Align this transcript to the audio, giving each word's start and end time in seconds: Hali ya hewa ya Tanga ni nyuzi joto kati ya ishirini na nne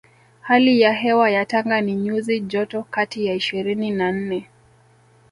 Hali 0.41 0.81
ya 0.81 0.93
hewa 0.93 1.29
ya 1.29 1.45
Tanga 1.45 1.81
ni 1.81 1.95
nyuzi 1.95 2.39
joto 2.39 2.83
kati 2.91 3.25
ya 3.25 3.33
ishirini 3.33 3.91
na 3.91 4.11
nne 4.11 4.47